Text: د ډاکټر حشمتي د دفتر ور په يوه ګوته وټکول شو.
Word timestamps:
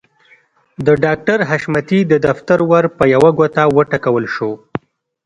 د 0.85 0.87
ډاکټر 1.03 1.39
حشمتي 1.49 1.99
د 2.11 2.13
دفتر 2.27 2.59
ور 2.71 2.85
په 2.97 3.03
يوه 3.13 3.29
ګوته 3.37 3.63
وټکول 3.77 4.25
شو. 4.35 4.51